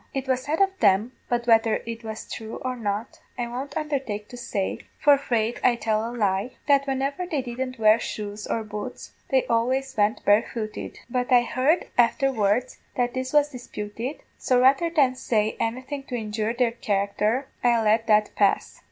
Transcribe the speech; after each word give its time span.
It 0.15 0.27
was 0.27 0.41
said 0.41 0.59
of 0.61 0.71
them 0.79 1.11
but 1.29 1.45
whether 1.45 1.75
it 1.85 2.03
was 2.03 2.23
thrue 2.23 2.55
or 2.65 2.75
not 2.75 3.19
I 3.37 3.45
won't 3.47 3.77
undhertake 3.77 4.29
to 4.29 4.35
say, 4.35 4.79
for 4.97 5.15
'fraid 5.15 5.59
I'd 5.63 5.81
tell 5.81 6.03
a 6.03 6.09
lie 6.11 6.55
that 6.67 6.87
whenever 6.87 7.27
they 7.27 7.43
didn't 7.43 7.77
wear 7.77 7.99
shoes 7.99 8.47
or 8.47 8.63
boots 8.63 9.11
they 9.29 9.45
always 9.45 9.95
went 9.95 10.25
barefooted; 10.25 10.97
but 11.07 11.31
I 11.31 11.43
heard 11.43 11.85
aftherwards 11.99 12.79
that 12.95 13.13
this 13.13 13.31
was 13.31 13.49
disputed, 13.51 14.23
so 14.39 14.59
rather 14.59 14.89
than 14.89 15.13
say 15.13 15.55
anything 15.59 16.01
to 16.05 16.15
injure 16.15 16.53
their 16.53 16.71
character, 16.71 17.45
I'll 17.63 17.83
let 17.83 18.07
that 18.07 18.33
pass. 18.33 18.79